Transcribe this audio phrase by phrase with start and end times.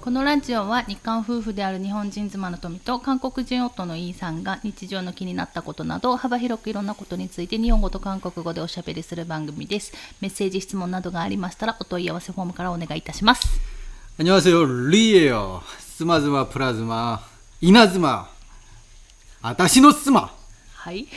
[0.00, 9.92] このラジオは日韓夫婦である日本人妻の富と韓国人夫のイーさんが日常の気になったことなど幅広くいろんなことについて日本語と韓国語でおしゃべりする番組です。
[10.22, 13.60] メッセージ質問などがありましたらお問い合わせフォームからお願いいたします。
[14.16, 15.62] こんにちは、リエよ。
[15.98, 17.22] 妻妻プラズマ、
[17.60, 18.30] 稲妻、
[19.42, 20.39] 私の妻。
[20.79, 21.07] はい。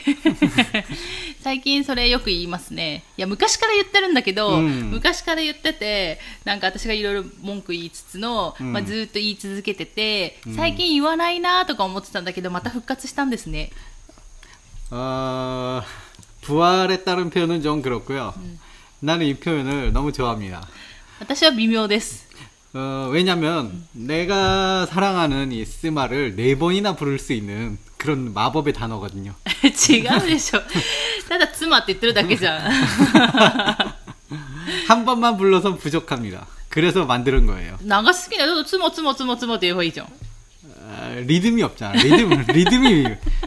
[1.42, 3.04] 最近それよく言いますね。
[3.18, 13.70] いや、昔から言ってるんだけど、うん昔から言ってて、なんか私がいろいろ文句言いつつの、うんまあ、ずーっと言い続けてて、最近言わないなとか思ってたんだけど、また復活したんですね。
[14.90, 15.82] 어,
[16.40, 18.32] 부활에 따른 표현은 좀 그렇고요.
[19.00, 20.66] 나는 이 표현을 너무 좋아합니다.
[21.20, 22.26] 私は微妙です。
[22.74, 29.34] 어, 왜냐면 내가 사랑하는 이 스마를 네 번이나 부를 수 있는 그런 마법의 단어거든요.
[29.64, 30.62] 違うでしょ。
[31.28, 32.70] ただ妻って言ってるだけじゃん。
[34.86, 36.46] 한 번만 불러서 부족합니다.
[36.68, 37.78] 그래서 만드는 거예요.
[37.82, 38.46] 長すぎない。
[38.46, 40.08] だって妻、妻、妻、妻って言えばいいじゃん。
[41.12, 41.92] 아, 리듬이 없잖아.
[42.02, 43.04] 리듬, 리듬이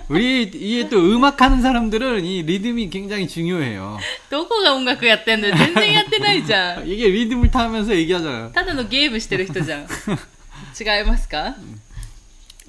[0.09, 3.97] 우리 이게 또 음악하는 사람들은 이 리듬이 굉장히 중요해요.
[4.29, 6.87] どこが音楽やってんの全然やってないじゃん。
[6.87, 8.51] 이게 리듬을 타면서 얘기하잖아요.
[8.53, 9.81] ただのゲームしてる人じゃん。
[9.81, 11.55] 違いますか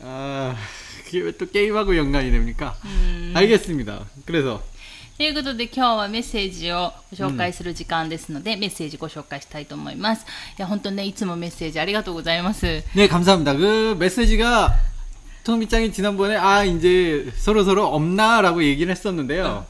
[0.00, 0.56] 아,
[1.04, 2.74] 그게 왜 또 게임하고 연관이 됩니까?
[3.34, 4.06] 알겠습니다.
[4.24, 4.62] 그래서
[5.16, 10.22] ということで今日はメッセージをご紹介する時間ですので、メッセージご紹介したいと思います。
[10.22, 12.82] いや、本当ね、いつもメッセージありがとうございます。
[12.94, 13.54] 네 감사합니다.
[13.54, 14.74] 그 메시지가
[15.44, 19.66] 토미짱이 지난번에 아 이제 서로 서로 없나라고 얘기를 했었는데요.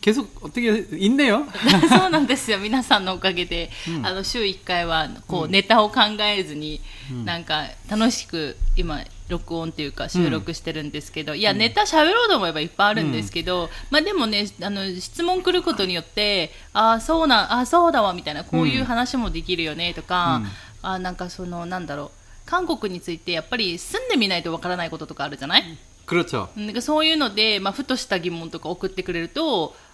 [0.00, 1.46] 계속 어떻게 있네요.
[1.88, 2.58] そうなんですよ。
[2.58, 3.70] 皆さんのおかげで、
[4.04, 6.80] あの、週1回は、こう、ネタを考えずに、
[7.24, 9.00] なんか、楽しく、今、
[9.31, 20.41] 録音っていうか収録してるんですけど、うん、いやネタ喋ろうと思えばいっぱいあるんですけど、うん、まあでもねあの質問来ることによってああそうなあそうだわみたいなこういう話もできるよねとか、
[20.83, 22.09] うん、あなんかそのなんだろう
[22.45, 25.63] 韓国についてやっぱり住んでみないとわからないこととかあるじゃない、
[26.57, 29.73] うん、そういうので、まあ、ふとした疑問とか送ってくれると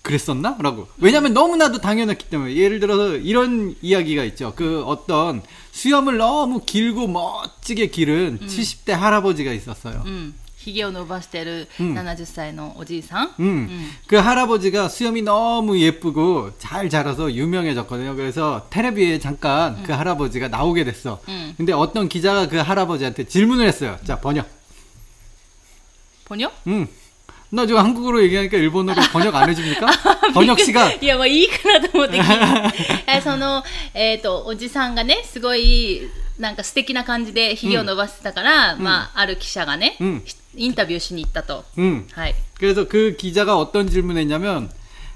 [0.00, 0.02] 음.
[0.02, 0.56] 그랬었나?
[0.60, 0.86] 라고.
[0.98, 2.54] 왜냐면 너무나도 당연했기 때문에.
[2.54, 4.52] 예를 들어서 이런 이야기가 있죠.
[4.54, 10.02] 그 어떤 수염을 너무 길고 멋지게 기른 70대 할아버지가 있었어요.
[10.06, 10.34] うん。
[10.56, 13.34] ひげを伸ばしてるうん70歳のおじいさん。
[13.38, 13.90] 음.
[14.08, 18.16] 그 할아버지가 수염이 너무 예쁘고 잘 자라서 유명해졌거든요.
[18.16, 21.20] 그래서 텔레비에 잠깐 그 할아버지가 나오게 됐어.
[21.28, 21.54] 음.
[21.56, 23.96] 근데 어떤 기자가 그 할아버지한테 질문을 했어요.
[24.04, 24.46] 자, 번역.
[26.26, 26.88] ポニョ 음.
[27.50, 29.86] 나 지금 한국어로 얘기하니까 일본어로 번역 안 해줍니까?
[30.34, 30.90] 번역 시간.
[31.00, 33.62] いや、まあいいかなと思って聞いてえその、
[33.94, 40.24] えっ、と、おじさんがね、すごい、なんか素敵な感じでひげを伸ばしてたから、ま あ、ある記者がね、うん
[40.56, 41.64] インタビューしに行ったと。
[41.78, 42.06] 음.
[42.12, 42.34] はい。
[42.58, 44.70] 그래서 그 기자가 어떤 질문했냐면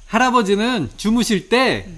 [0.06, 1.88] 할아버지는 주무실 때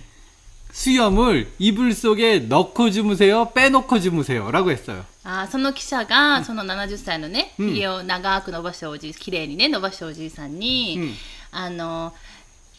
[0.72, 5.04] 수염을 이불 속에 넣고 주무세요, 빼놓고 주무세요라고 했어요.
[5.26, 11.14] あーその記者が、その70歳のね、うんひげを長く伸ばしたおじい、綺麗にね、伸ばしたおじいさんに、うん
[11.52, 12.12] あの、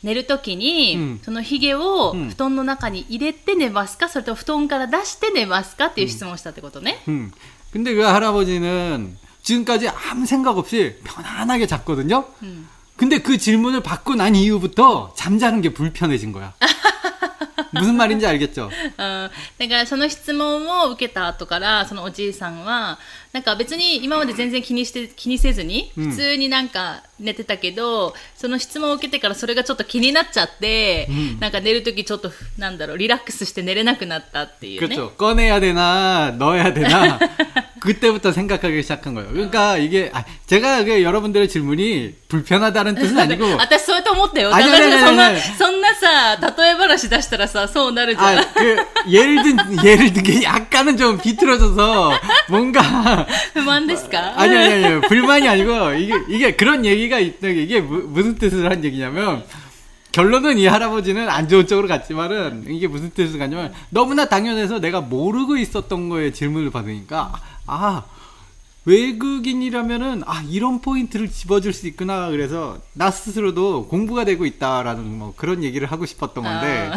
[0.04, 7.02] 寝るときに、うんそのひげをうん布団の中に入れて寝ますか、それと布団から出して寝ますかっていう質問をしたってことね。
[7.08, 7.32] 음.
[7.72, 12.26] 근데 그 할아버지는 지금까지 아무 생각 없이 편안하게 잤거든요.
[12.44, 12.68] 음.
[12.96, 16.54] 근데 그 질문을 받고 난 이후부터 잠자는 게 불편해진 거야.
[17.72, 18.70] 무슨 말인지 알겠죠?
[18.70, 19.32] うん、だか
[19.68, 23.00] らその質問を受けた後からそのおじいさんは
[23.32, 34.88] なんか別に今まで全然気にして気にせずにうん普通になんか 寝てたけど、その質問を受けてからそれがちょっと気になっちゃって、うんなんか寝るときちょっとなんだろうリラックスして寝れなくなったっていうね。
[34.96, 35.12] 그렇죠.
[35.18, 37.20] 꺼내야 되나 넣어야 되나
[37.80, 39.30] 그때부터 생각하기 시작한 거예요.
[39.32, 44.50] 그러니까 이게 아, 제가 그 여러분들의 질문이 불편하다는 뜻은 아니고 私そうやって思ったよ。
[44.54, 48.38] あ私がそんないやいやいやいや、そんなさ、例え話出したらさ、そうなるじゃん。
[48.40, 48.78] 아, 그
[49.10, 52.12] 예를 든 예를 든 게 약간은 좀 비틀어져서
[52.50, 57.99] 뭔가 不満ですか 아니 아니 아니 불만이 아니고 이게 이게 그런 얘기 가 있다 이게 무,
[58.09, 59.45] 무슨 뜻을 한 얘기냐면
[60.13, 65.57] 결론은 이 할아버지는 안 좋은 쪽으로 갔지만은 이게 무슨 뜻을 가냐면 너무나 당연해서 내가 모르고
[65.57, 67.33] 있었던 거에 질문을 받으니까
[67.67, 68.05] 아
[68.88, 75.64] 외국인이라면은 아 이런 포인트를 집어줄 수 있구나 그래서 나 스스로도 공부가 되고 있다라는 뭐 그런
[75.64, 76.92] 얘기를 하고 싶었던 건데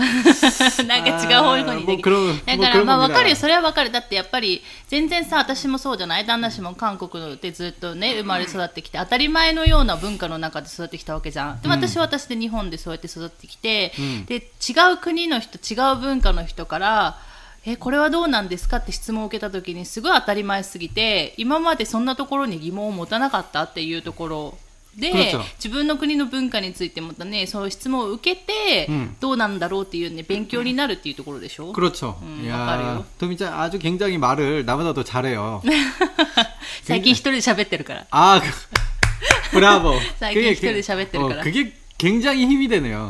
[0.86, 2.16] な んか違う方向にできる。
[2.16, 3.92] あーもうだからまあもうわかるよ、それはわかる。
[3.92, 11.60] だってやっぱり全然さ、私もそうじゃない旦那氏も韓国でずっとね、生まれ育ってきて、当たり前のような文化の中で育ってきたわけじゃん。
[11.62, 14.40] で、私は私で日本でそうやって育ってきて、うんで、違
[14.92, 17.18] う国の人、違う文化の人から、
[17.64, 24.58] え、これはどうなんですかって質問を受けた時にすごい当たり前すぎて、今までそんなところに疑問を持たなかったっていうところ
[24.96, 32.18] で、 그렇죠 自分の国の文化についてまたね、そういう質問を受けて、うんどうなんだろうっていうね、勉強になるっていうところでしょ 그렇죠.
[32.22, 33.04] 음, 야, 막말이요.
[33.18, 35.60] 도미짱 아주 굉장히 말을 나보다 더 잘해요.
[36.84, 38.06] 最近一人で喋ってるから。
[38.10, 39.98] 아, 그, 브라보.
[40.20, 41.42] 最近一人で 게- 喋ってるか 어, ら。
[41.42, 43.08] 그게 굉장히 힘이 되네요.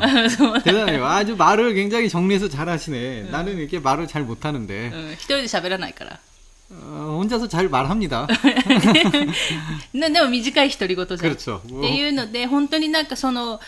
[0.63, 1.05] 대단해요.
[1.05, 3.23] 아주 말을 굉장히 정리해서 잘하시네.
[3.31, 6.19] 나는 이렇게 말을 잘 못하는데 うん、一人で喋らないから。
[6.69, 8.27] 어, 혼자서 잘 말합니다.
[9.93, 11.19] なでも短い独り言じゃん。
[11.19, 11.61] 그렇죠.
[11.65, 13.59] っていうので、本当になんかその、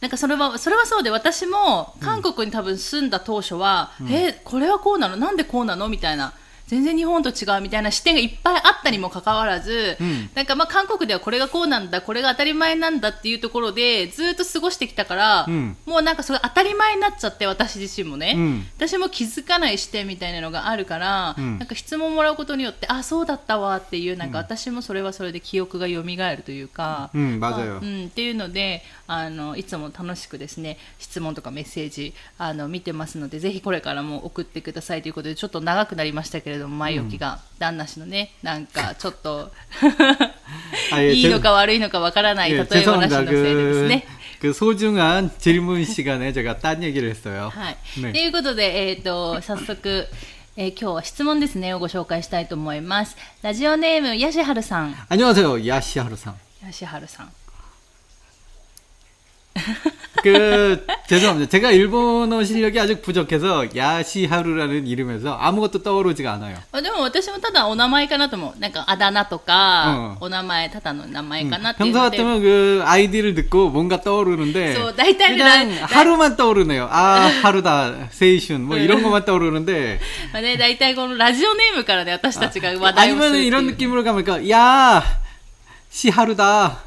[0.00, 6.32] なんかそれは、それはそうで、私も韓国に多分住んだ当初は、え、これはこうなのなんでこうなのみたいな。
[6.67, 27.39] 全然日本と違うみたいな視点がいっぱいあったにもかかわらず、うん、なんかまあ韓国ではこれがこうなんだこれが当たり前なんだっていうところでずっと過ごしてきたから、うん、もうなんかそれ当たり前になっちゃって私自身もね、うん、私も気づかない視点みたいなのがあるから、なんか質問もらうことによってあそうだったわっていうなんか私もそれはそれで記憶が蘇るというか、うん、
[27.81, 39.50] うんっていうのであのいつも楽しくですね質問とかメッセージあの見てますのでぜひこれからも送ってくださいということでちょっと長くなりましたけどれども前置きが、旦那氏のねなんかちょっと
[40.92, 43.26] 아, 예, いい 제- のか悪いのかわからない例 예, え話の 죄송합니다.
[43.30, 44.06] せいでです 그, ね。
[44.40, 47.50] 그 소중한 질문 시간에 제가 딴 얘기를 했어요.
[47.52, 47.76] はい。
[48.00, 48.12] 네.
[48.12, 50.06] ということで、えっ、と、早速、
[50.56, 53.16] えー今日は質問ですね、をご紹介したいと思います。
[53.42, 54.94] ラジオネーム、ヤシハルさん。
[55.08, 55.64] 안녕하세요.
[55.66, 56.34] 야시하루상.
[56.64, 57.32] ヤシハルさん。
[60.22, 61.48] 그 죄송합니다.
[61.50, 66.56] 제가 일본어 실력이 아직 부족해서 야시하루라는 이름에서 아무것도 떠오르지가 않아요.
[66.72, 68.60] あでも私もただお名前かなと思う。
[68.60, 72.16] なんかあだ名とか、うんお名前、ただの名前 음, かなっていう 평소 ので。
[72.18, 76.88] 같으면 그 아이디를 듣고 뭔가 떠오르는데 소, 다이다이 그냥 나- 하루만 떠오르네요.
[76.90, 79.98] 아 하루다 세이슌 뭐 이런 것만 떠오르는데
[80.32, 85.02] まあね、大体このラジオネームからね、私たちが話題をするっ 아니면 ていう 이런 느낌으로 가면 그러니까 야
[85.90, 86.78] 시하루다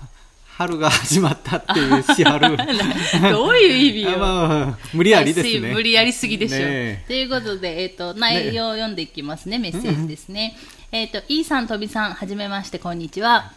[0.58, 2.56] 春が始まったっていうし春
[3.30, 5.72] どういう意味よ、 まあ、無理やりですね。
[5.72, 10.56] 無理やりすぎでしょ、ね、ということで、えーと、内容を読んでいきますね、ね、メッセージですね、
[10.92, 13.52] うん、えっ、ー、とーさんとびさんはじめましてこんにちは。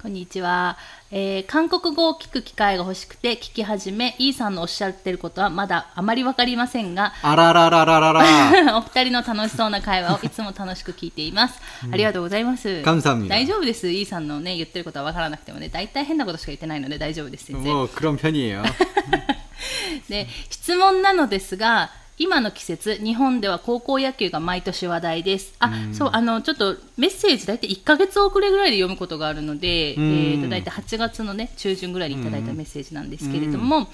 [0.00, 0.78] こんにちは。
[1.15, 11.61] えー韓国語を聞く機会が欲しくて聞き始め、イーさんのおっしゃってることはまだあまりわかりませんが、 아라라라라라라 お二人の楽しそうな会話をいつも楽しく聞いています。
[11.91, 12.81] ありがとうございます。
[12.83, 13.27] 감사합니다.
[13.29, 13.91] 大丈夫です。
[13.91, 17.45] イーさんのね、言ってることはわからなくてもね、大体変なことしか言ってないので大丈夫です。
[17.45, 17.71] 全然。
[17.71, 18.63] 뭐 그런 편이에요.
[20.09, 25.54] で質問なのですが 今の季節日本では高校野球が毎年話題です。
[25.60, 30.04] あ、そうあのちょっとメッセージ大体1ヶ月遅れぐらいで読むことがあるので、うん。
[30.04, 33.88] えー、と大体8月のね中旬ぐらいにいただいたメッセージなんですけれども、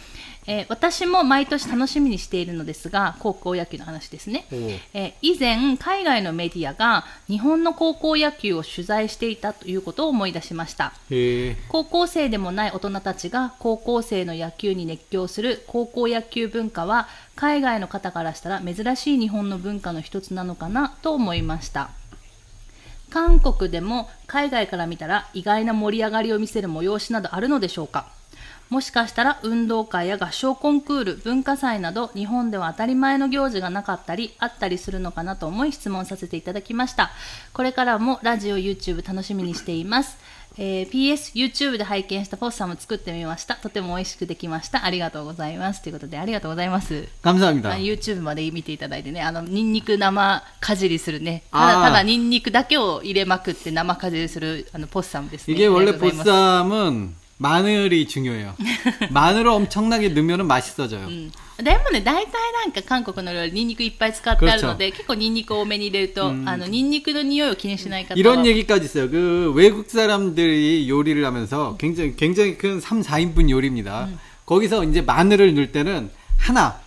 [0.46, 10.93] えー私も毎年楽しみにしているのですが高校野球の話ですね、えー以前海外のメディアが日本の高校野球を取材していたということを思い出しました。
[11.11, 11.56] 예.
[11.69, 21.90] 高校生でもない大人たちが高校生の野球に熱狂する高校野球文化は海外の方からしたら珍しい日本の文化の一つなのかなと思いました。
[23.11, 28.09] 韓国でも海外から見たら意外な盛り上がりを見せる催しなどあるのでしょうか？
[28.74, 37.10] もしかしたら運動会や合唱コンクール文化祭など日本では当たり前の行事がなかったりあったりするのかなと思い質問させていただきました
[37.53, 40.17] これからもラジオ YouTube 楽しみにしています、
[40.58, 47.72] えー PS YouTube で拝見したポッサム作ってみましたとても美味しくできましたありがとうございますということでありがとうございます 감사합니다.
[47.72, 55.55] あ YouTube まで見ていただいてね、あの、ニンニク生かじりするね、ただあーただニンニクだけを入れまくって生かじりする、あの、ポッサムですね。
[55.58, 58.55] 이게 あ 원래 りがとうございます 보쌈은 마늘이 중요해요.
[59.12, 61.08] 마늘을 엄청나게 넣으면 맛있어져요.
[61.08, 68.17] うんでもね、大体なんか韓国の料理、ニンニクいっぱい使ってあるので、結構ニンニク多めに入れると、あの、ニンニクの匂いを気にしない方は。
[68.17, 69.10] 이런 얘기까지 있어요.
[69.10, 74.08] 그 외국 사람들이 요리를 하면서 굉장히 굉장히 큰 3, 4인분 요리입니다.
[74.46, 76.79] 거기서 이제 마늘을 넣을 때는 하나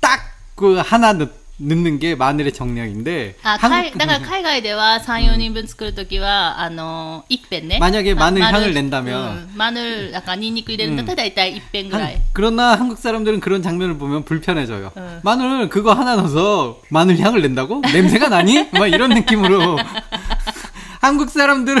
[0.00, 7.78] 딱 그 하나 넣, 넣는 게 마늘의 정량인데 あ 한국- 海だから海外では3、4人分作るときは、あの、一遍ね。
[7.78, 9.06] 만약에 あ 마늘 丸 향을 낸다면
[9.52, 12.20] うんマヌル、なんかニンニク入れるんだったら大体一遍ぐらい 한- 。
[12.32, 14.90] 그러나 한국 사람들은 그런 장면을 보면 불편해져요.
[14.96, 15.20] 응.
[15.22, 17.82] 마늘 그거 하나 넣어서 마늘 향을 낸다고?
[17.92, 18.68] 냄새가 나니?
[18.72, 19.78] 막 이런 느낌으로
[21.00, 21.80] 한국 사람들은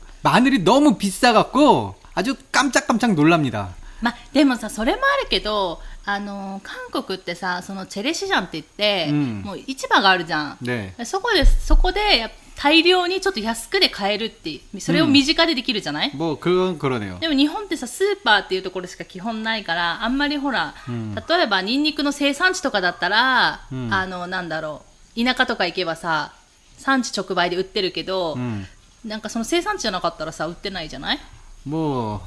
[0.22, 3.74] 마늘이 너무 비싸갖고 아주 깜짝깜짝 놀랍니다.
[4.02, 11.04] まあ、でもさそれもあるけどあの韓国ってさそのチェレシジャンって言って、うんもう市場があるじゃん、 네.
[11.04, 17.18] そこでそこでやっぱ大量にちょっと安くで買えるっていうそれを身近でできるじゃない、 뭐 그건 그러네요.
[17.18, 24.82] でも日本ってさスーパーっていうところしか基本ないからあんまりほら、ん例えばニンニクの生産地とかだったら、うんあのなんだろ
[25.16, 26.32] う田舎とか行けばさ
[26.78, 28.66] 産地直売で売ってるけど、 음.
[29.04, 31.20] なんかその生産地じゃなかったらさ売ってないじゃない
[31.66, 32.20] 뭐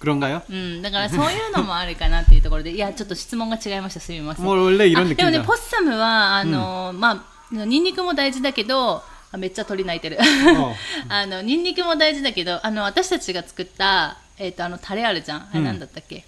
[0.00, 0.42] 그런가요?
[0.50, 5.46] うん、だからそういうのもあるかなっていうところでいやちょっと質問が違いましたすみません 뭐 원래 이런 あでもね 느낌이죠.
[5.46, 10.74] ポッサムはあの、まあニンニクも大事だけどあめっちゃ鳥鳴いてる어.
[11.08, 16.24] あのニンニクも大事だけどあの私たちが作った、えっとあのタレあるじゃんあれうんなんだったっけ、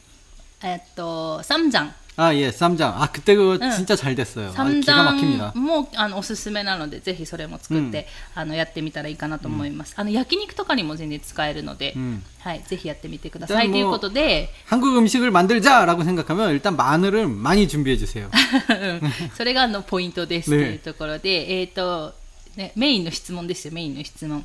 [0.62, 2.94] えっとサムジャン 아, 예, 쌈장.
[3.02, 3.71] 아, 그때 그거 응.
[3.73, 4.50] 진짜 잘 됐어요.
[4.50, 5.52] 아, サムジ 기가 ャ 막힙니다.
[5.56, 8.06] ンもあのおすすめなのでぜひそれも作って、
[8.37, 12.23] あのやってみたらいいかなと思います、あの焼肉とかにも全然使えるので、 음.
[12.38, 18.30] はい、ぜひやってみてくださいじゃあもうということで 한국 음식을 만들자라고 생각하면 일단 마늘을 많이 준비해 주세요.
[18.68, 18.73] う
[19.04, 22.14] んそれがあのポイントですとねいうところで、えっ、と、
[22.54, 24.44] ね、メインの質問ですよ、メインの質問。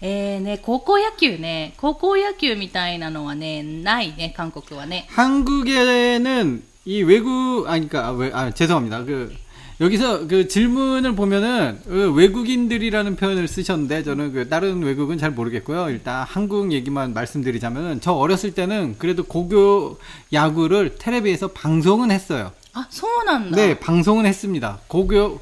[0.00, 5.06] えーね、高校野球ね、高校野球みたいなのはね、ないね、韓国はね。
[5.14, 9.03] 한국에는 이 외국 아니까 그러니까, 아, 아, 죄송합니다.
[9.03, 9.31] 그
[9.79, 15.91] 여기서 그 질문을 보면은 그 외국인들이라는 표현을 쓰셨는데 저는 그 다른 외국은 잘 모르겠고요.
[15.91, 19.99] 일단 한국 얘기만 말씀드리자면은 저 어렸을 때는 그래도 고교
[20.33, 22.53] 야구를 테레비에서 방송은 했어요.
[22.73, 23.55] 아, 소원한다.
[23.55, 24.79] 네, 방송은 했습니다.
[24.87, 25.41] 고교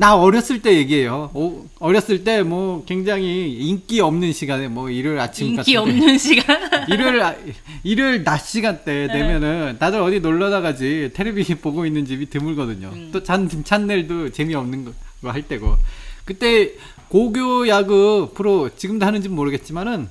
[0.00, 1.30] 나 어렸을 때 얘기해요.
[1.34, 6.56] 오, 어렸을 때 뭐 굉장히 인기 없는 시간에 뭐 일요일 아침 때 없는 시간.
[6.88, 7.34] 일요일 아-
[7.82, 12.92] 일요일 낮 시간대 되면은 다들 어디 놀러 나가지 텔레비 보고 있는 집이 드물거든요.
[13.12, 15.76] 또 찬, 찬넬도 재미없는 거 할 때고
[16.24, 16.74] 그때
[17.08, 20.08] 고교 야구 프로 지금도 하는지 는 모르겠지만은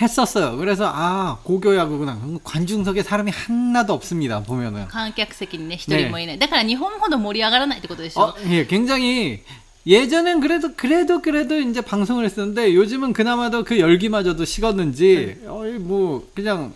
[0.00, 0.56] 했었어요.
[0.56, 2.18] 그래서 아 고교 야구구나.
[2.42, 4.42] 관중석에 사람이 하나도 없습니다.
[4.42, 6.38] 보면은 観客席にね、一人もいない。
[6.38, 8.22] だから日本ほど盛り上がらないってことでしょ。
[8.22, 9.42] 어, 예, 굉장히
[9.86, 16.72] 예전엔 그래도 그래도 그래도 이제 방송을 했었는데 요즘은 그나마도 그 열기마저도 식었는지 어이 뭐 그냥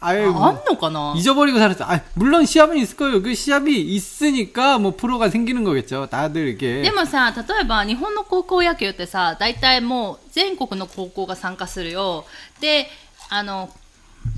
[0.00, 1.84] 아예 あ 뭐 あんのかな 잊어버리고 살았어.
[1.84, 3.22] 아, 물론 시합은 있을 거예요.
[3.22, 6.06] 그 시합이 있으니까 뭐 프로가 생기는 거겠죠.
[6.10, 12.26] 다들 이렇게 でもさ例えば日本の高校野球ってさ大体もう全国の高校が参加するよ
[12.60, 12.88] で
[13.30, 13.70] あの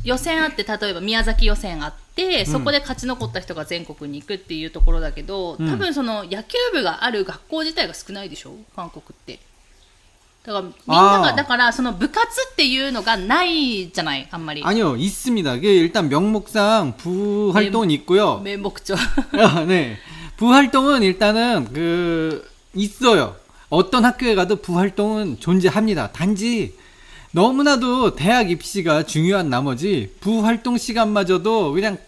[0.05, 9.41] 予選あって例えば宮崎予選あってそこで勝ち残った人が全国に行くっていうところだけど、うん多分その野球部がある学校自体が少ないでしょ韓国って
[10.45, 15.55] だからみんなあーがだからその部活っていうのがないじゃないあんまり 아니요 있습니다.
[15.57, 18.41] 그게 일단 명목상 부활동은 있고요.
[18.45, 18.95] 名目長
[19.33, 19.97] 아, 네.
[20.37, 23.35] 부활동은 일단은 그 있어요.
[23.71, 26.13] 어떤 학교에 가도 부활동은 존재합니다.
[26.13, 26.75] 단지
[27.33, 31.99] 너무나도 대학 입시가 중요한 나머지 부활동 시간마저도 그냥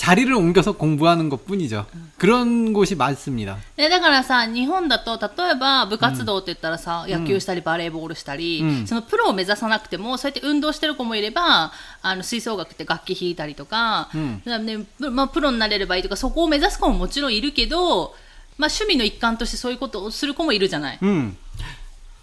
[0.00, 1.86] 자리를 옮겨서 공부하는 것 뿐이죠.
[2.18, 3.56] 그런 곳이 많습니다.
[3.76, 18.14] でだからさ日本だと例えば部活動って言ったらさ、野球したりバレーボールしたり、うんそのプロを目指さなくてもそうやって運動してる子もいればあの吹奏楽って楽器弾いたりとか、うんだからねプまあ、プロになれればいいとかそこを目指す子ももちろんいるけど、
[18.58, 20.98] まあ、趣味の一環としてそういうことをする子もいるじゃない。
[21.00, 21.36] 음,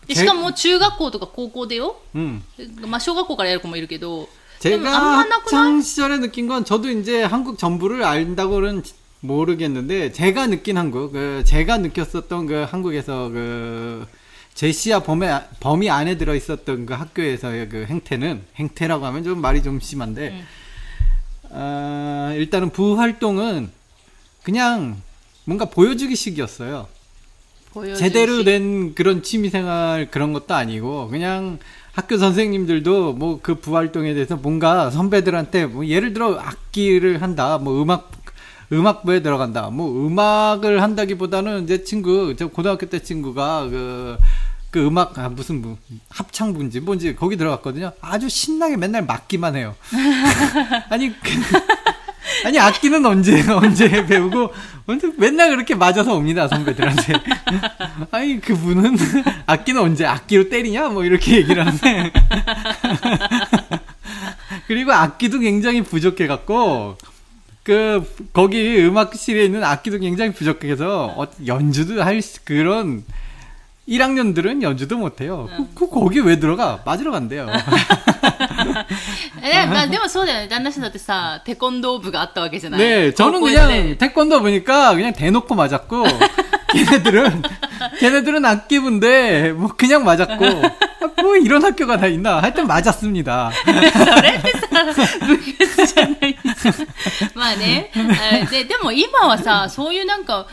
[0.05, 2.43] でしかも中学校とか高校でよ、 음.
[2.85, 8.82] まあ、小学校からやる子もいるけどでもあん 제가 학창 시절에 느낀 건 저도 이제 한국 전부를 안다고는
[9.20, 14.06] 모르겠는데 제가 느낀 한국, 그 제가 느꼈었던 그 한국에서 그
[14.54, 15.26] 제시아 범위,
[15.60, 20.46] 범위 안에 들어 있었던 그 학교에서의 그 행태는 행태라고 하면 좀 말이 좀 심한데 음.
[21.50, 23.70] 어, 일단은 부활동은
[24.42, 25.00] 그냥
[25.44, 26.88] 뭔가 보여주기식이었어요.
[27.72, 31.58] 보여주기 제대로 된 그런 취미생활 그런 것도 아니고 그냥
[31.98, 38.12] 학교 선생님들도 뭐 그 부활동에 대해서 뭔가 선배들한테 뭐 예를 들어 악기를 한다, 뭐 음악
[38.72, 44.16] 음악부에 들어간다, 뭐 음악을 한다기보다는 제 친구 저 고등학교 때 친구가 그.
[44.70, 45.78] 그 음악 아, 무슨 뭐,
[46.10, 47.90] 합창부인지 뭔지 거기 들어갔거든요.
[48.02, 49.74] 아주 신나게 맨날 맞기만 해요.
[50.90, 51.30] 아니 그,
[52.44, 54.52] 아니 악기는 언제 언제 배우고
[55.16, 57.14] 맨날 그렇게 맞아서 옵니다 선배들한테.
[58.10, 58.96] 아니 그분은
[59.46, 62.12] 악기는 언제 악기로 때리냐 뭐 이렇게 얘기를 하는데.
[64.66, 66.96] 그리고 악기도 굉장히 부족해 갖고
[67.62, 68.02] 그
[68.32, 73.04] 거기 음악실에 있는 악기도 굉장히 부족해서 어, 연주도 할 그런
[73.88, 75.48] 1학년들은 연주도 못해요.
[75.56, 76.82] 그, 그 거기 왜 들어가?
[76.84, 77.46] 맞으러 간대요.
[79.41, 86.05] えまあでもそうだよね旦那さんだってさテコンドー部があったわけじゃない 네, 저는 그냥 태권도 보니까 그냥 대놓고 맞았고
[86.73, 87.41] 걔네들은
[87.99, 90.45] 걔네들은 악기부인데 뭐 그냥 맞았고
[91.21, 92.41] 뭐 이런 학교가 다 있나?
[92.41, 93.51] 하여튼 맞았습니다.
[93.65, 93.71] そ
[94.21, 94.83] れってさ
[95.25, 96.75] 部活じゃないじゃん
[97.35, 100.47] まあねあででも今はさそういうなんか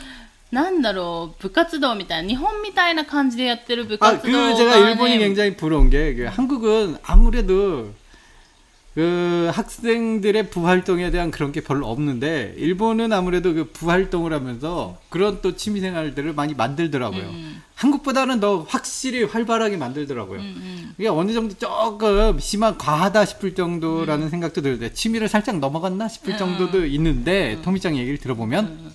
[0.53, 7.91] なんだろう部活動みたいな日本みたいな感じでやってる部 아, 活動 그 が、 제가 ね 일본이 굉장히 부러운 게 그 한국은 아무래도
[8.96, 15.58] 그 학생들의 부활동에 대한 그런 게 별로 없는데 일본은 아무래도 그 부활동을 하면서 그런 또
[15.58, 17.24] 취미 생활들을 많이 만들더라고요.
[17.24, 17.62] 음.
[17.76, 20.40] 한국보다는 더 확실히 활발하게 만들더라고요.
[20.40, 23.56] 음, 이게 어느 정도 조금 심한 과하다 싶을 음.
[23.56, 28.94] 정도라는 생각도 들는데 취미를 살짝 넘어갔나 싶을 정도도 있는데 토미짱 얘기를 들어보면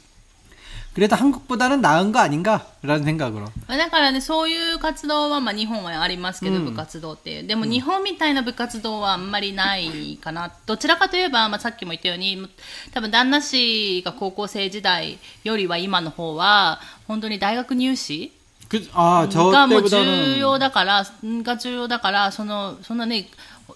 [0.94, 12.48] 그래도 한국보다는 나은 거 아닌가라는 생각으로 まあだからねそういう活動はまあ日本はありますけど、うん部活動っていうでも日本みたいな部活動はあんまりないかなどちらかといえば、まあ、さっきも言ったように
[12.94, 18.32] 多分旦那氏が高校生時代よりは今の方は本当に大学入試
[18.68, 23.28] 그, 아, 저 がもう重 때보다는 要だから、んが重要だから、その、そんなね、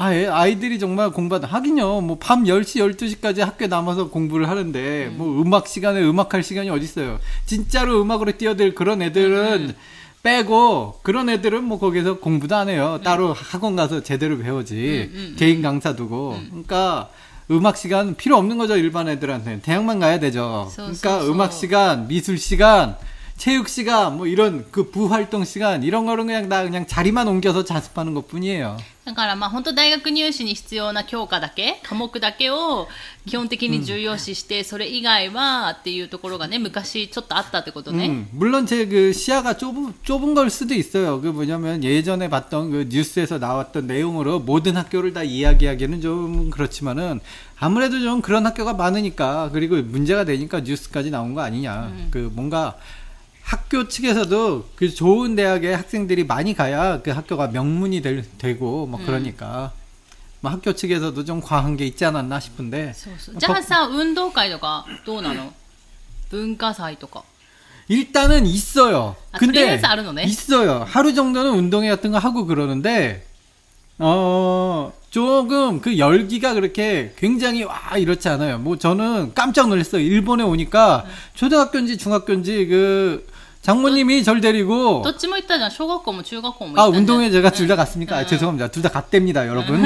[0.00, 2.00] 아, 애- 아이들이 정말 공부하다 하긴요.
[2.02, 2.76] 뭐 밤 10시,
[3.20, 7.18] 12시까지 학교에 남아서 공부를 하는데 뭐 음악 시간에 음악 할 시간이 어디 있어요.
[7.46, 9.74] 진짜로 음악으로 뛰어들 그런 애들은
[10.22, 13.00] 빼고 그런 애들은 뭐 거기서 공부도 안 해요.
[13.02, 15.34] 따로 학원 가서 제대로 배우지.
[15.36, 16.38] 개인 강사 두고.
[16.50, 17.08] 그러니까
[17.50, 19.60] 음악 시간 필요 없는 거죠, 일반 애들한테.
[19.62, 20.68] 대학만 가야 되죠.
[20.70, 21.24] 소, 그러니까.
[21.32, 22.96] 음악 시간, 미술 시간,
[23.37, 28.13] 체육 시간, 뭐 이런 그 부활동 시간 이런 거는 그냥 나 그냥 자리만 옮겨서 자습하는
[28.13, 28.77] 것 뿐이에요.
[29.05, 32.87] だからまあ本当大学入試に必要な教科だけ、科目だけを
[33.25, 38.07] 基本的に重要視して、それ以外はっていうところがね、昔ちょっとあったってことね。
[38.07, 41.19] 음, 물론 제 그 시야가 좁은, 좁은 걸 수도 있어요.
[41.19, 47.19] 그 뭐냐면 예전에 봤던 그 뉴스에서 나왔던 내용으로 모든 학교를 다 이야기하기는 좀 그렇지만은
[47.59, 51.91] 아무래도 좀 그런 학교가 많으니까 그리고 문제가 되니까 뉴스까지 나온 거 아니냐.
[52.09, 52.77] 그 뭔가
[53.47, 59.71] 학교 측에서도 그 좋은 대학에 학생들이 많이 가야 그 학교가 명문이 될, 되고 뭐 그러니까
[60.39, 65.53] 뭐 학교 측에서도 좀 과한 게 있지 않았나 싶은데 そうそうじゃあさ、運動会とかどうなの
[66.29, 67.23] 文化祭とか。
[67.87, 69.15] 일단은 있어요.
[69.31, 70.23] 아, 근데 프리랜서 알아노네?
[70.23, 70.85] 있어요.
[70.87, 73.25] 하루 정도는 운동회 같은 거 하고 그러는데
[73.99, 78.57] 어 조금 그 열기가 그렇게 굉장히 와 이렇지 않아요.
[78.57, 80.01] 뭐 저는 깜짝 놀랐어요.
[80.01, 83.27] 일본에 오니까 초등학교인지 중학교인지 그
[83.62, 85.68] 장모님이 절 데리고 또 찌모 있다잖아.
[85.68, 88.16] 초등학교 중학교 아 운동회 제가 둘 다 갔습니까?
[88.16, 88.68] 아, 죄송합니다.
[88.68, 89.84] 둘 다 갔답니다, 여러분.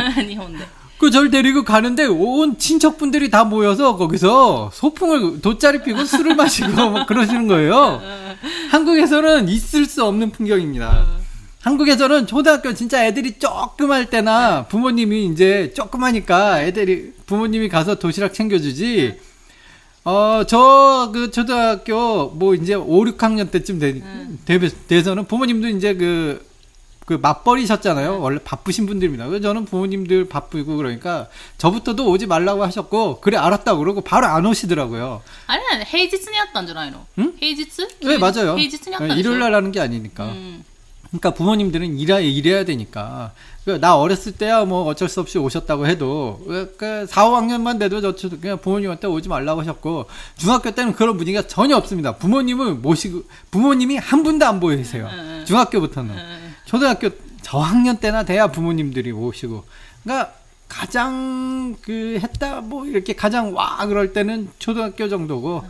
[0.99, 7.49] 그절 데리고 가는데 온 친척분들이 다 모여서 거기서 소풍을 돗자리 피고 술을 마시고 뭐 그러시는
[7.49, 8.01] 거예요.
[8.71, 11.07] 한국에서는 있을 수 없는 풍경입니다.
[11.63, 18.33] 한국에서는 초등학교 진짜 애들이 조금 할 때나 부모님이 이제 조금 하니까 애들이 부모님이 가서 도시락
[18.35, 19.17] 챙겨주지
[20.05, 24.38] 어, 저, 그, 초등학교, 뭐, 이제 5, 6학년 때쯤 되, 음.
[24.45, 26.45] 되, 돼서는 부모님도 이제 그,
[27.05, 28.21] 그 맞벌이셨잖아요.
[28.21, 29.27] 원래 바쁘신 분들입니다.
[29.27, 35.21] 그래서 저는 부모님들 바쁘고 그러니까 저부터도 오지 말라고 하셨고 그래 알았다고 그러고 바로 안 오시더라고요.
[35.49, 37.05] 아니, 아니 헤이지츠니였던 줄 알아요.
[37.19, 37.35] 응?
[37.43, 37.88] 헤이지츠?
[38.05, 38.57] 네, 맞아요.
[38.57, 40.27] 헤이지츠니었던 네, 일요일 날 하는 게 아니니까.
[40.27, 40.65] 음.
[41.09, 43.33] 그러니까 부모님들은 일해, 일해야 되니까
[43.64, 46.42] 그나 어렸을 때야 뭐 어쩔 수 없이 오셨다고 해도
[46.77, 51.77] 그 4, 5학년만 돼도 저 그냥 부모님한테 오지 말라고 하셨고 중학교 때는 그런 분위기가 전혀
[51.77, 52.16] 없습니다.
[52.16, 53.22] 부모님을 모시고
[53.53, 55.09] 부모님이 한 분도 안 보이세요.
[55.12, 55.44] 응.
[55.46, 56.16] 중학교부터는.
[56.64, 57.11] 초등학교
[57.42, 59.64] 저학년 때나 돼야 부모님들이 오시고.
[60.03, 60.33] 그러니까
[60.68, 65.62] 가장 그 했다 뭐 이렇게 가장 와 그럴 때는 초등학교 정도고.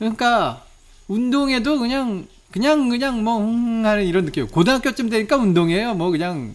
[0.00, 0.64] 그러니까
[1.06, 4.48] 운동에도 그냥 그냥 그냥 뭐 음, 하는 이런 느낌.
[4.48, 5.94] 고등학교쯤 되니까 운동이에요.
[5.94, 6.54] 뭐 그냥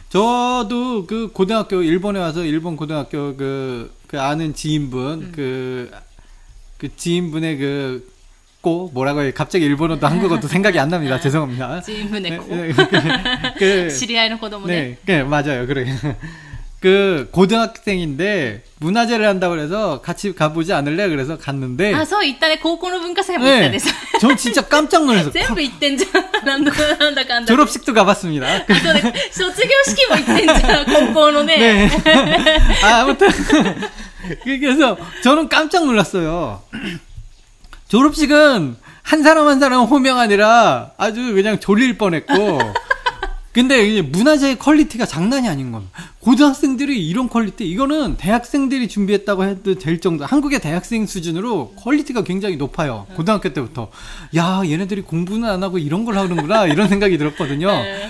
[0.11, 5.31] 저도 그 고등학교 일본에 와서 일본 고등학교 그, 그 아는 지인분 음.
[5.33, 5.89] 그,
[6.77, 8.11] 그 지인분의 그
[8.59, 11.15] 고, 뭐라고 해 갑자기 일본어도 한국어도 생각이 안 납니다.
[11.15, 11.79] 아, 죄송합니다.
[11.81, 12.45] 지인분의 네, 고.
[12.49, 15.65] 네, 네, 그, 그, 시리아의 고도 네, 네, 맞아요.
[15.65, 15.85] 그래.
[16.81, 21.07] 그 고등학생인데 문화제를 한다고 그래서 같이 가보지 않을래?
[21.09, 23.77] 그래서 갔는데 아서 이따네 고고노 문과사에 못 네.
[24.19, 28.47] 전 진짜 깜짝 놀라서 전부 行ったんじゃ なんだかんだ 졸업식도 가봤습니다.
[28.47, 31.57] 아, 저는 졸업식이 뭐 行ったんじゃ 高校のね.
[31.57, 31.89] 네.
[32.83, 33.29] 아, 아무튼
[34.43, 36.63] 그, 그래서 저는 깜짝 놀랐어요.
[37.89, 42.59] 졸업식은 한 사람 한 사람 호명 아니라 아주 그냥 졸릴 뻔했고
[43.53, 45.91] 근데 이제 문화재의 퀄리티가 장난이 아닌 겁니다.
[46.21, 53.07] 고등학생들이 이런 퀄리티, 이거는 대학생들이 준비했다고 해도 될 정도, 한국의 대학생 수준으로 퀄리티가 굉장히 높아요.
[53.15, 53.89] 고등학교 때부터.
[54.37, 57.67] 야, 얘네들이 공부는 안 하고 이런 걸 하는구나, 이런 생각이 들었거든요.
[57.67, 58.09] 네.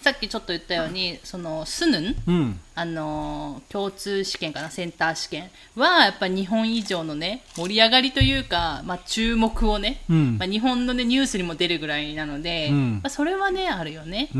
[0.00, 14.30] さっきちょっと言ったようにそのスヌン、ん、あの共通試験かなセンター試験はやっぱ日本以上のね盛り上がりというか、まあ、注目をね、まあ、日本の、ね、ニュースにも出るぐらいなので、まあ、それはねあるよね。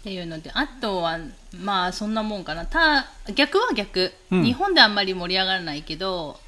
[0.00, 1.18] っていうのであとは
[1.52, 2.64] まあそんなもんかな。
[2.64, 6.38] た逆は逆、日本であんまり盛り上がらないけど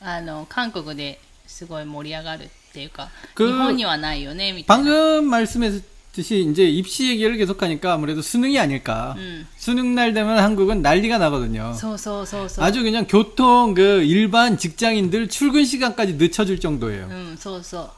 [0.00, 4.84] あの韓国ですごい盛り上がるっていうか日本にはないよねみたいな。
[6.13, 9.13] 듯이 이제 입시 얘기를 계속하니까 아무래도 수능이 아닐까.
[9.17, 9.47] 음.
[9.57, 11.73] 수능 날 되면 한국은 난리가 나거든요.
[11.77, 17.07] そうそうそうそう 아주 그냥 교통 그 일반 직장인들 출근 시간까지 늦춰줄 정도예요.
[17.09, 17.89] うんそうそう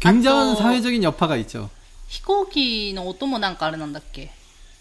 [0.00, 1.68] 굉장한 아, 또- 사회적인 여파가 있죠.
[2.08, 4.30] 飛行機の音もなんかあれなんだっけ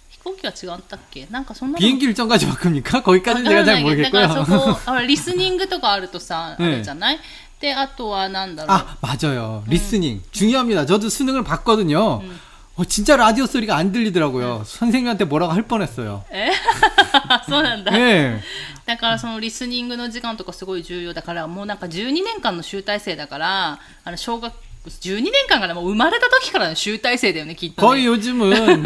[0.09, 3.03] 飛行機は違ったっけなんかそんなの 비행기 일정까지 바꿉니까?
[3.03, 4.73] 거기까지는 わから 제가 잘 ないけどだからそ 모르겠고요.
[4.85, 7.19] こあ リスニングとかあるとさ、ねあるじゃない
[7.59, 9.63] であとはなんだろう 아 맞아요.
[9.67, 10.85] 리스닝 중요합니다.
[10.85, 12.21] 저도 수능을 봤거든요.
[12.77, 14.63] 어, 진짜 라디오 소리가 안 들리더라고요.
[14.65, 16.25] 선생님한테 뭐라고 할 뻔했어요.
[16.31, 16.49] え
[17.47, 18.39] そうなんだ、 네.
[18.85, 24.53] だからそのリスニングの時間とかすごい重要だからもうなんか12年間の集大成だからあの小学
[24.87, 28.07] 12年間からもう生まれた時からの集大成だよねきっと、 거의 ね。
[28.07, 28.83] 요즘은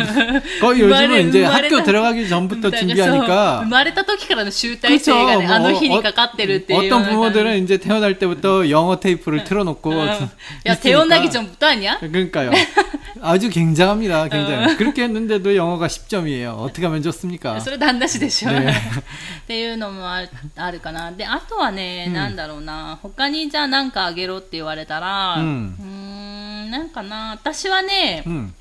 [0.62, 8.70] 거의 요즘은 이제 학교 들어가기 전부터 だからそう生 준비하니까 まれた時からの集大成がね、あの日にかかってるっていうよう 어떤 な感じ 부모들은 이제 태어날 때부터
[8.70, 10.30] 영어 테이프를 틀어놓고 うんい 있으니까.
[10.65, 11.98] や태어나기 전부터 아니야?
[11.98, 12.52] 그러니까요.
[13.20, 14.28] 아주 굉장합니다.
[14.28, 14.76] 굉장히.
[14.78, 16.60] 그렇게 했는데도 영어가 10점이에요.
[16.60, 17.60] 어떻게 하면 좋습니까?
[17.60, 18.72] それ旦那氏でしょ、ね
[19.41, 28.55] っていうのもああるかなであとはね、うんなんだろうな他にじゃあ何かあげろって言われたらううん うんなんかな私はね、うん、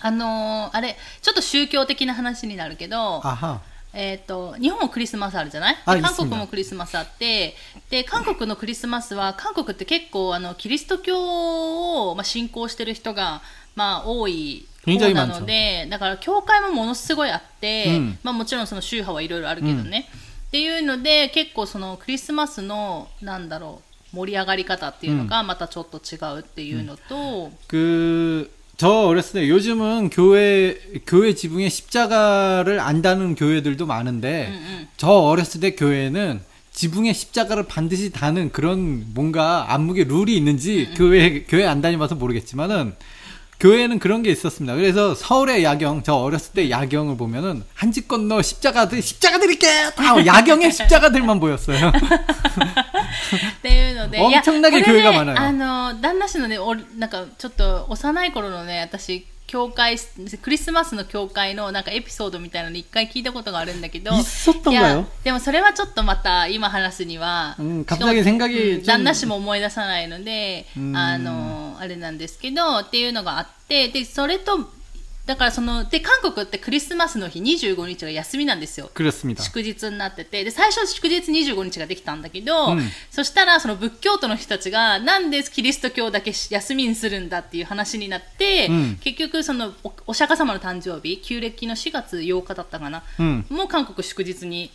[0.00, 3.22] あのー、あれちょっと宗教的な話になるけど
[3.94, 5.76] えっと、日本もクリスマスあるじゃない？
[5.84, 7.54] 韓国もクリスマスあって
[7.90, 13.42] で韓国のクリスマスは韓国って結構あのキリスト教を、まあ、信仰してる人が、
[13.76, 20.18] まあ、多い方なのでだから教会もものすごいあって、うん、まあ、もちろんその宗派はいろいろあるけどね、うん、
[20.48, 34.53] っていうので結構そのクリスマスのなんだろう 盛り上がり方っていうのがまたちょっと違うっていうのと、 그, 저 어렸을 때 요즘은 교회, 교회 지붕에 십자가를 안 다는 교회들도 많은데, 음,
[34.53, 34.87] 음.
[34.97, 41.43] 저 어렸을 때 교회는 지붕에 십자가를 반드시 다는 그런 뭔가 안목의 룰이 있는지 음, 교회,
[41.43, 42.95] 교회 안 다녀봐서 모르겠지만은,
[43.61, 44.75] 교회는 그런 게 있었습니다.
[44.75, 49.67] 그래서 서울의 야경, 저 어렸을 때 야경을 보면은 한 집 건너 십자가들, 십자가 드릴게!
[49.95, 51.87] 다 야경에 십자가들만 보였어요.
[51.89, 55.37] っ ていうので、いや 엄청나게 これね 교회가 많아요.
[55.39, 59.98] あの、旦那氏のね、おなんかちょっと幼い頃のね、私、 教会
[60.40, 64.10] クリスマスの教会のなんかエピソードみたいなの一回聞いたことがあるんだけど。
[64.10, 67.84] いやでもそれはちょっとまた今話すには、うん、
[68.86, 74.70] 旦那氏も思い出さないので、あのあれなんですけどっていうのがあってでそれと
[75.24, 78.90] だからそので韓国ってクリスマスの日25日が休みなんですよ。
[79.42, 80.42] 祝日になってて。
[80.42, 82.80] で最初祝日25日ができたんだけど、うん、
[83.10, 94.70] そしたらその仏教徒の人たちがなんでキリスト教だけ休みにするんだっていう話になって、うん、結局そのおお釈迦様の誕生日旧暦の4月8日だったかな、うん、もう韓国祝日に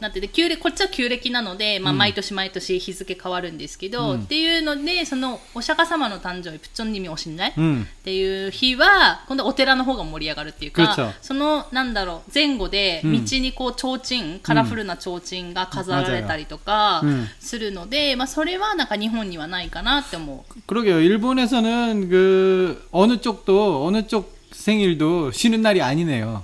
[0.00, 7.54] なってて旧暦こっちは旧暦なので、まあ、毎年毎年日付変わるんですけど、っていうのでそのお釈迦様の誕生日プチョンニミおしんない、っ
[8.04, 20.61] ていう日は今度お寺の方が盛り上がるっていうか 그렇죠 そのなんだろう前後でうん道にこう提灯、カラフルな提灯が飾られたりとかうんするので、まあ、それはなんか日本にはないかなって思う。
[20.67, 20.99] 그러게요.
[21.01, 26.43] 일본에서는 그 어느 쪽도 어느 쪽 생일도 쉬는 날이 아니네요.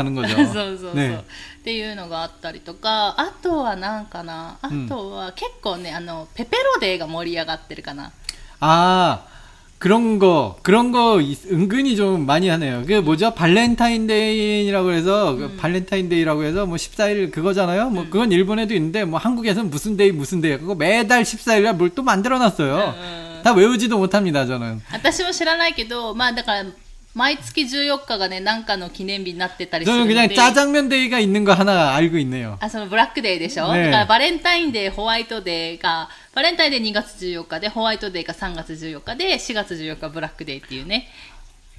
[0.00, 0.34] 는 거죠.
[0.36, 1.18] そうそうそう、 네.
[1.18, 1.22] っ
[1.64, 8.12] ていうのがあったりとかあとはなんかなあとは結構ね、あのペペロデーが盛り上がってるかな
[8.60, 9.22] 아,
[9.78, 12.84] 그런 거, 그런 거 있- 은근히 좀 많이 하네요.
[12.86, 13.34] 그 뭐죠?
[13.34, 17.90] 발렌타인데이라고 해서, 그 발렌타인데이라고 해서 뭐 14일 그거잖아요?
[17.90, 22.02] 뭐 그건 일본에도 있는데, 뭐 한국에서는 무슨 데이 무슨 데이, 그거 매달 14일날 뭘 또
[22.02, 22.94] 만들어 놨어요.
[22.96, 23.40] 음.
[23.44, 24.80] 다 외우지도 못합니다, 저는.
[24.92, 26.64] 私も知らないけどまあだから
[27.14, 32.58] 毎月14日がねなんかの記念日になってたりする 저는 んで 그냥 짜장면 데이가 있는 거 하나 알고 있네요.
[32.60, 41.08] あそのブラックデーでしょ、ねえだからバレンタインデーホワイトデーがバレンタインデー2月14日でホワイトデーが3月14日で4月14日ブラックデーっていうね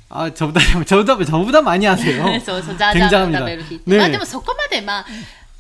[0.09, 2.39] 아, 저보다, 저보다, 저보다 많이 하세요.
[2.39, 3.39] そうそう、ジャージャーを 굉장합니다.
[3.39, 3.91] 食べる日って。
[3.91, 3.97] 네.
[3.99, 5.05] まあでもそこまでまあ、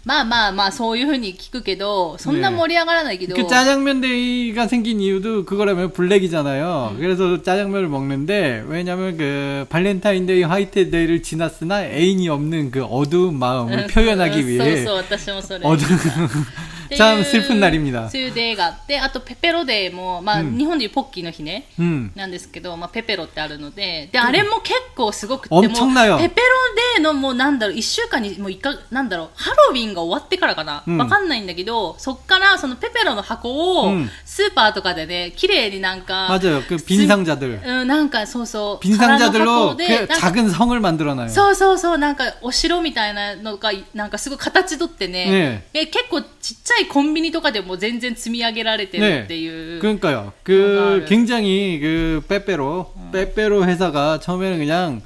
[0.05, 6.95] まあまあまあそういうふうに聞くけど、そんな盛り上がらないけど、 그 짜장면 데이가 생긴 이유도 그거라면 블랙이잖아요.
[6.97, 14.47] 그래서 짜장면을 먹는데 왜냐면 그 발렌타인데이 화이트데이를 지났으나 애인이 없는 그 어두운 마음을 표현하기 そう
[14.47, 15.65] 위해 そう、私もそれ。
[15.67, 18.08] 어두운 っ ていう 참 슬픈 날입니 다.
[18.10, 18.98] 수유데이가 있 대.
[18.98, 20.56] あと페페로데이も,막 음.
[20.58, 21.68] 일본의 포키の日ね.
[22.14, 26.18] なんですけど,まあ、ペペロってあるので,であれも結構すごくて,엄청나 요.
[26.18, 29.28] 페페로데이 의, なんだろう,1週間に,もう、いか,なんだろう,
[29.72, 30.82] ウィンが終わってからかな?
[30.98, 33.92] わかんないんだけど,そっからそのペペロの箱を
[34.24, 36.62] スーパーとかでね,綺麗になんか맞아 요.
[36.66, 37.60] 그 빈상자 들.
[37.64, 41.28] 응, なんかそうそう.빈상자들로 그 작은 성을 만들어놔 요.
[41.30, 45.86] そうそうそう,なんかお城みたいなのがなんかすごい形取ってね, 네.
[45.86, 49.79] 結構ちっちゃコンビニとかでも全然積み上げられてるっていう。
[49.79, 50.33] 그러니까요.
[50.43, 51.05] 그 뭔가를.
[51.05, 55.01] 굉장히 그 빼빼로 빼빼로 회사가 처음에는 그냥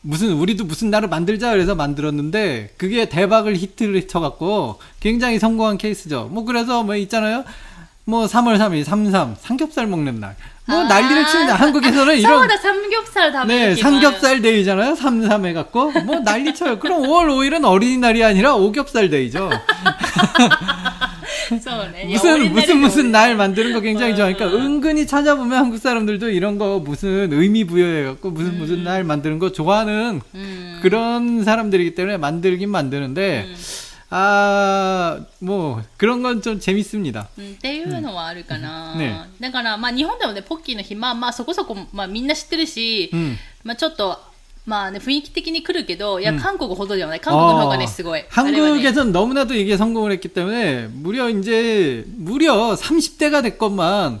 [0.00, 6.28] 무슨 우리도 무슨 나를 만들자 그래서 만들었는데 그게 대박을 히트를 쳐갖고 굉장히 성공한 케이스죠.
[6.30, 7.44] 뭐 그래서 뭐 있잖아요.
[8.04, 10.34] 뭐 3월 3일 33 삼겹살 먹는 날.
[10.66, 14.94] 뭐 아, 난리를 치는데 한국에서는 そう 이런 だ、삼겹살食べ 네 る日もある 삼겹살 데이잖아요.
[14.96, 16.78] 33 해갖고 뭐 난리 쳐요.
[16.78, 19.48] 그럼 5월 5일은 어린이날이 아니라 오겹살 데이죠.
[21.62, 22.06] そうね。
[22.08, 24.48] いや 무슨 俺なり 무슨 の 무슨 날 만드는 거 굉장히 어, 좋아하니까 어.
[24.50, 30.20] 은근히 찾아보면 한국 사람들도 이런 거 무슨 의미 부여해갖고 무슨 무슨 날 만드는 거 좋아하는
[30.34, 30.78] うん。
[30.82, 33.46] 그런 사람들이기 때문에 만들긴 만드는데
[34.10, 37.28] 아 뭐 그런 건 좀 재밌습니다.
[37.38, 44.18] うんっていうのはあるかな、うんねだから、まあ、日本でもねポッキーの日まあまあそこそこ、まあ、みんな知ってるし、 음 まあ、ちょっと
[44.66, 47.20] まあね、雰囲気的に来るけど、いや、韓国ほどではない。
[47.20, 48.24] 韓国の方がね、すごい。
[48.28, 54.20] 한국에선 너무나도 이게 성공을 했기 때문에 무려 이제 무려 30대가 됐건만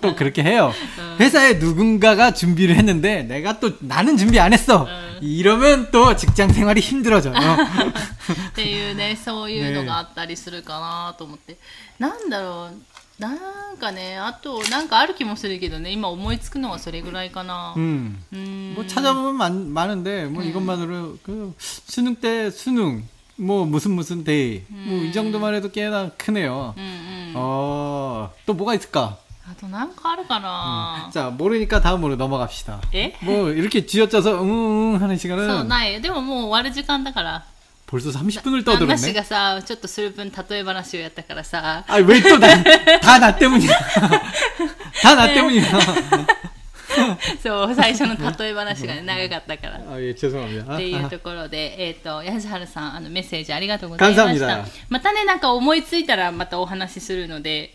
[0.00, 0.72] 또 그렇게 해요.
[1.20, 4.86] 회사에 누군가가 준비를 했는데 내가 또 나는 준비 안 했어.
[5.20, 7.34] 이러면 또 직장 생활이 힘들어져요.
[8.50, 11.56] っていうね、そういうのがあったりするかなと思って。
[11.98, 13.30] なんだろう、な
[13.72, 17.72] んかね、あと、なんかある気もするけどね、今思いつくのはそれぐらいかな。
[17.76, 18.18] 음.
[18.32, 18.74] うん。
[18.76, 23.04] 뭐 찾아보면 많, 많은데 뭐 이것만으로 그 수능 때 수능
[23.38, 26.74] 뭐 무슨 무슨 데이 뭐 이 정도만 해도 꽤나 크네요.
[26.76, 27.32] うんうん。
[27.36, 29.16] 어, 또 뭐가 있을까?
[29.50, 32.80] あとなんかあるかな、 자, 모르니까 다음으로 넘어갑시다.
[32.92, 36.00] え 뭐 이렇게 쥐어짜서 응응 하는 そう 시간은 ない。
[36.00, 37.44] でももう終わる時間だから。
[37.86, 39.12] 벌써 30분을 旦那氏 떠들었네.
[39.14, 41.84] がさ、ちょっとする分例え話をやったからさ。
[41.86, 42.48] 아, 왜 또 나,
[43.00, 43.70] 다 나 때문이야.
[45.02, 45.62] 다 나 때문이야.
[47.42, 49.80] そう、最初の例え話がね、長かったから。
[49.94, 50.74] 아, 예, 죄송합니다.
[50.74, 54.68] っていうところで、えっ、と、安原さん、あの、メッセージありがとうございました感謝합니다。
[54.88, 57.74] またね、なんか思いついたらまたお話しするので、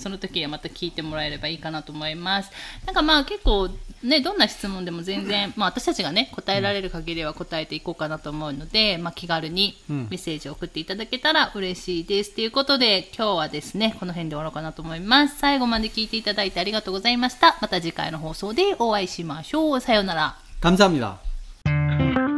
[0.00, 2.50] その時はまた聞いてもらえればいいかなと思います。
[2.84, 3.70] なんかまあ結構
[4.02, 12.34] ね、どんな質問でも全然、 まあ私たちがね、答えられる限りは答えていこうかなと思うので、まあ気軽にうんメッセージを送っていただけたら嬉しいです。
[12.34, 15.38] ということで、今日はですね、この辺で終わろうかなと思います。
[15.38, 17.56] 最後まで聞いていただいてありがとうございました。
[17.62, 19.80] また次回の放送でお会いしましょう。
[19.80, 20.36] さようなら。
[20.60, 22.29] 감사합니다.